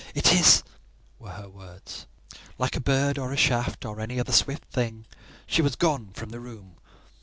"It 0.15 0.33
is!" 0.33 0.63
were 1.19 1.29
her 1.29 1.47
words. 1.47 2.07
Like 2.57 2.75
a 2.75 2.81
bird 2.81 3.19
or 3.19 3.31
a 3.31 3.37
shaft, 3.37 3.85
or 3.85 3.99
any 3.99 4.19
other 4.19 4.31
swift 4.33 4.65
thing, 4.71 5.05
she 5.45 5.61
was 5.61 5.75
gone 5.75 6.09
from 6.13 6.29
the 6.29 6.39
room. 6.39 6.77